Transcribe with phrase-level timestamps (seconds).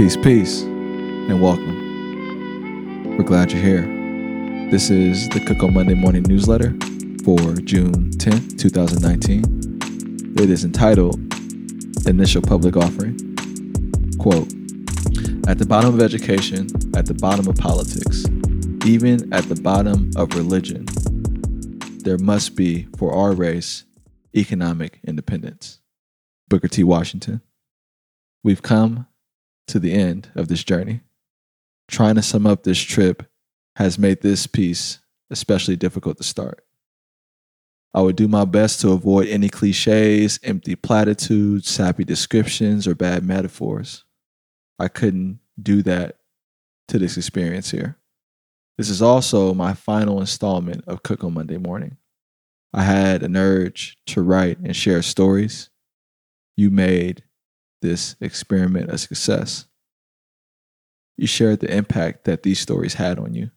[0.00, 3.18] Peace, peace, and welcome.
[3.18, 3.82] We're glad you're here.
[4.70, 6.70] This is the Cook on Monday morning newsletter
[7.22, 10.32] for June 10th, 2019.
[10.38, 11.16] It is entitled
[12.06, 13.18] Initial Public Offering.
[14.18, 14.50] Quote
[15.46, 18.24] At the bottom of education, at the bottom of politics,
[18.86, 20.86] even at the bottom of religion,
[22.04, 23.84] there must be, for our race,
[24.34, 25.78] economic independence.
[26.48, 26.84] Booker T.
[26.84, 27.42] Washington.
[28.42, 29.06] We've come
[29.68, 31.00] to the end of this journey.
[31.88, 33.24] Trying to sum up this trip
[33.76, 34.98] has made this piece
[35.30, 36.64] especially difficult to start.
[37.92, 43.24] I would do my best to avoid any cliches, empty platitudes, sappy descriptions, or bad
[43.24, 44.04] metaphors.
[44.78, 46.16] I couldn't do that
[46.88, 47.96] to this experience here.
[48.78, 51.96] This is also my final installment of Cook on Monday Morning.
[52.72, 55.68] I had an urge to write and share stories.
[56.56, 57.24] You made
[57.80, 59.66] this experiment a success.
[61.16, 63.50] You shared the impact that these stories had on you.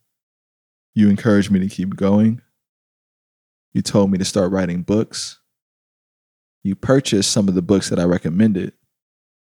[0.96, 2.42] You encouraged me to keep going.
[3.74, 5.40] You told me to start writing books.
[6.62, 8.74] You purchased some of the books that I recommended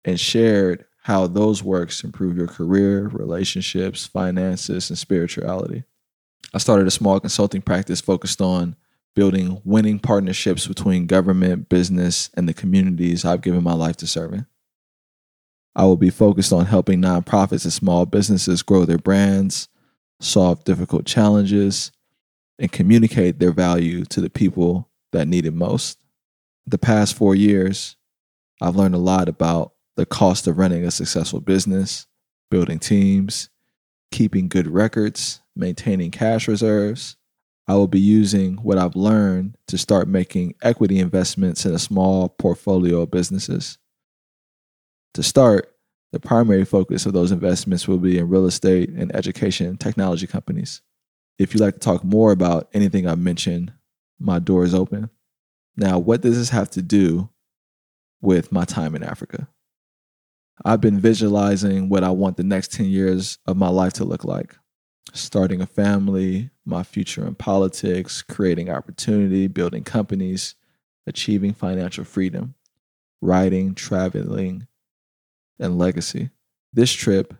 [0.04, 5.84] and shared how those works improve your career, relationships, finances, and spirituality.
[6.52, 8.76] I started a small consulting practice focused on
[9.14, 14.46] building winning partnerships between government, business, and the communities I've given my life to serving.
[15.76, 19.68] I will be focused on helping nonprofits and small businesses grow their brands,
[20.20, 21.92] solve difficult challenges,
[22.58, 25.98] and communicate their value to the people that need it most.
[26.66, 27.96] The past four years,
[28.60, 32.06] I've learned a lot about the cost of running a successful business,
[32.50, 33.48] building teams,
[34.10, 37.16] keeping good records, maintaining cash reserves.
[37.68, 42.28] I will be using what I've learned to start making equity investments in a small
[42.28, 43.78] portfolio of businesses.
[45.14, 45.74] To start,
[46.12, 50.82] the primary focus of those investments will be in real estate and education technology companies.
[51.38, 53.72] If you'd like to talk more about anything I've mentioned,
[54.18, 55.10] my door is open.
[55.76, 57.30] Now, what does this have to do
[58.20, 59.48] with my time in Africa?
[60.64, 64.24] I've been visualizing what I want the next 10 years of my life to look
[64.24, 64.56] like
[65.12, 70.54] starting a family, my future in politics, creating opportunity, building companies,
[71.06, 72.54] achieving financial freedom,
[73.20, 74.66] writing, traveling,
[75.60, 76.30] and legacy.
[76.72, 77.34] This trip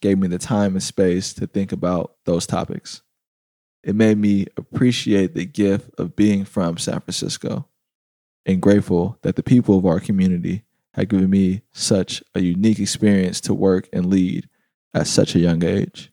[0.00, 3.02] gave me the time and space to think about those topics.
[3.82, 7.68] It made me appreciate the gift of being from San Francisco
[8.44, 13.40] and grateful that the people of our community had given me such a unique experience
[13.42, 14.48] to work and lead
[14.94, 16.10] at such a young age.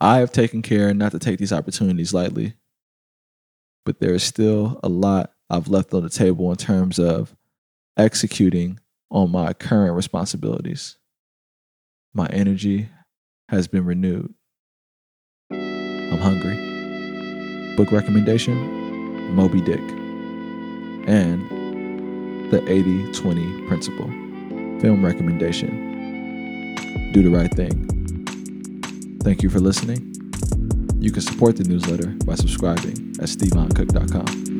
[0.00, 2.54] I have taken care not to take these opportunities lightly,
[3.84, 7.34] but there is still a lot I've left on the table in terms of
[7.96, 8.80] executing
[9.12, 10.96] on my current responsibilities.
[12.14, 12.88] My energy
[13.48, 14.34] has been renewed.
[15.50, 17.76] I'm hungry.
[17.76, 19.80] Book recommendation Moby Dick
[21.06, 24.06] and the 80 20 principle.
[24.80, 26.74] Film recommendation
[27.12, 27.88] Do the Right Thing.
[29.22, 30.08] Thank you for listening.
[30.98, 34.51] You can support the newsletter by subscribing at stevoncook.com.